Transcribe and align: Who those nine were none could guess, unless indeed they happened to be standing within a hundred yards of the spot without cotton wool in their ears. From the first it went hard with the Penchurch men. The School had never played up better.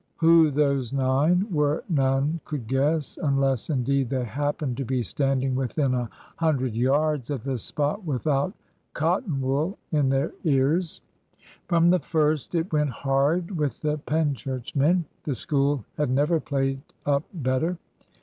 Who 0.15 0.49
those 0.49 0.91
nine 0.91 1.45
were 1.51 1.83
none 1.87 2.39
could 2.43 2.65
guess, 2.65 3.19
unless 3.21 3.69
indeed 3.69 4.09
they 4.09 4.23
happened 4.25 4.77
to 4.77 4.83
be 4.83 5.03
standing 5.03 5.53
within 5.53 5.93
a 5.93 6.09
hundred 6.37 6.75
yards 6.75 7.29
of 7.29 7.43
the 7.43 7.55
spot 7.59 8.03
without 8.03 8.51
cotton 8.95 9.41
wool 9.41 9.77
in 9.91 10.09
their 10.09 10.31
ears. 10.43 11.01
From 11.67 11.91
the 11.91 11.99
first 11.99 12.55
it 12.55 12.73
went 12.73 12.89
hard 12.89 13.51
with 13.51 13.79
the 13.81 13.99
Penchurch 13.99 14.75
men. 14.75 15.05
The 15.21 15.35
School 15.35 15.85
had 15.97 16.09
never 16.09 16.39
played 16.39 16.81
up 17.05 17.23
better. 17.31 17.77